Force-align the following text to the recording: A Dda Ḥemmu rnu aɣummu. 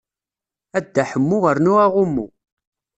A 0.77 0.79
Dda 0.83 1.03
Ḥemmu 1.09 1.39
rnu 1.55 1.73
aɣummu. 1.85 2.25